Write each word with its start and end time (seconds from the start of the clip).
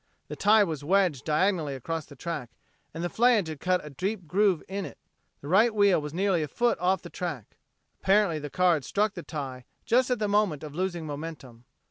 The 0.29 0.35
tie 0.35 0.63
was 0.63 0.83
wedged 0.83 1.25
diagonally 1.25 1.75
across 1.75 2.07
the 2.07 2.15
track, 2.15 2.49
and 2.91 3.03
the 3.03 3.07
flange 3.07 3.49
had 3.49 3.59
cut 3.59 3.85
a 3.85 3.91
deep 3.91 4.25
groove 4.27 4.63
in 4.67 4.83
it. 4.83 4.97
The 5.41 5.47
right 5.47 5.71
wheel 5.75 6.01
was 6.01 6.11
nearly 6.11 6.41
a 6.41 6.47
foot 6.47 6.79
off 6.79 7.03
the 7.03 7.11
track. 7.11 7.55
Apparently 8.01 8.39
the 8.39 8.49
car 8.49 8.73
had 8.73 8.83
struck 8.83 9.13
the 9.13 9.21
tie 9.21 9.63
just 9.85 10.09
at 10.09 10.17
the 10.17 10.27
moment 10.27 10.63
of 10.63 10.73
losing 10.73 11.05
momentum. 11.05 11.65